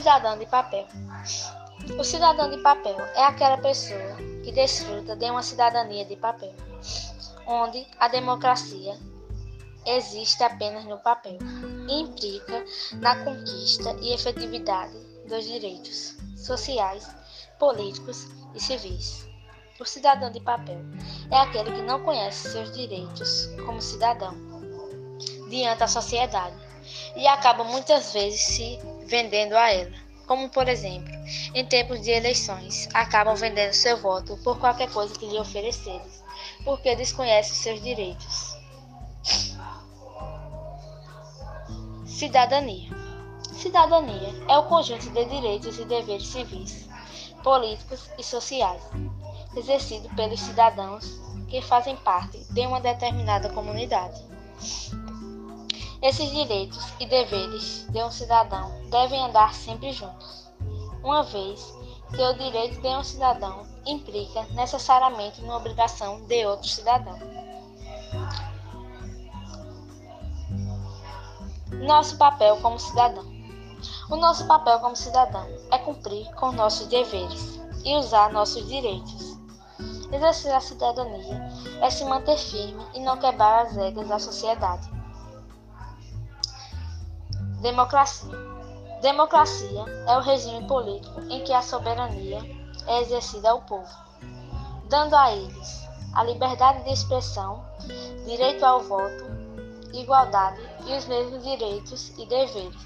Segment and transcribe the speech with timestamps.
[0.00, 0.86] cidadão de papel.
[1.98, 6.54] O cidadão de papel é aquela pessoa que desfruta de uma cidadania de papel,
[7.46, 8.96] onde a democracia
[9.84, 11.36] existe apenas no papel
[11.86, 14.96] e implica na conquista e efetividade
[15.28, 17.06] dos direitos sociais,
[17.58, 19.28] políticos e civis.
[19.78, 20.80] O cidadão de papel
[21.30, 24.34] é aquele que não conhece seus direitos como cidadão
[25.50, 26.56] diante da sociedade
[27.14, 28.78] e acaba muitas vezes se
[29.10, 29.92] vendendo a ela.
[30.26, 31.12] Como, por exemplo,
[31.52, 36.00] em tempos de eleições, acabam vendendo seu voto por qualquer coisa que lhe oferecerem,
[36.64, 38.56] porque desconhecem seus direitos.
[42.06, 42.90] Cidadania.
[43.52, 46.88] Cidadania é o conjunto de direitos e deveres civis,
[47.42, 48.82] políticos e sociais,
[49.56, 54.22] exercido pelos cidadãos que fazem parte de uma determinada comunidade.
[56.02, 60.50] Esses direitos e deveres de um cidadão devem andar sempre juntos,
[61.04, 61.74] uma vez
[62.08, 67.18] que o direito de um cidadão implica necessariamente uma obrigação de outro cidadão.
[71.84, 73.24] Nosso papel como cidadão.
[74.10, 79.38] O nosso papel como cidadão é cumprir com nossos deveres e usar nossos direitos.
[80.10, 81.48] Exercer a cidadania
[81.82, 84.99] é se manter firme e não quebrar as regras da sociedade.
[87.60, 88.30] Democracia.
[89.02, 92.38] Democracia é o regime político em que a soberania
[92.86, 93.94] é exercida ao povo,
[94.88, 97.62] dando a eles a liberdade de expressão,
[98.24, 99.26] direito ao voto,
[99.92, 102.80] igualdade e os mesmos direitos e deveres.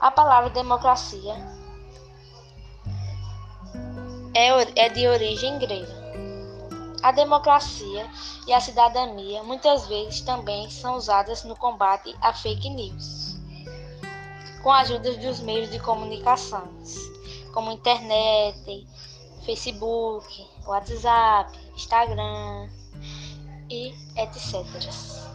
[0.00, 1.36] A palavra democracia
[4.34, 6.02] é, é de origem grega.
[7.00, 8.10] A democracia
[8.48, 13.23] e a cidadania muitas vezes também são usadas no combate à fake news
[14.64, 16.66] com a ajuda dos meios de comunicação,
[17.52, 18.88] como internet,
[19.44, 22.70] Facebook, WhatsApp, Instagram
[23.68, 25.33] e etc.